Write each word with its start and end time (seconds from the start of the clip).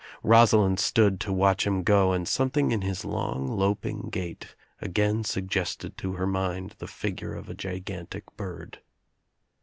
Rosalind 0.23 0.79
stood 0.79 1.19
to 1.19 1.31
watch 1.31 1.67
him 1.67 1.83
go 1.83 2.11
and 2.11 2.27
something 2.27 2.71
In 2.71 2.81
his 2.81 3.05
long 3.05 3.45
loping 3.45 4.09
gait 4.09 4.55
again 4.79 5.23
suggested 5.23 5.95
to 5.99 6.13
her 6.13 6.25
mind 6.25 6.73
the 6.79 6.87
figure 6.87 7.35
of 7.35 7.49
a 7.49 7.53
gigantic. 7.53 8.35
bird. 8.35 8.79